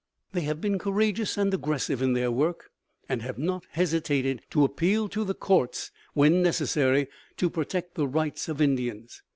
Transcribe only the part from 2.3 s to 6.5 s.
work, and have not hesitated to appeal to the courts when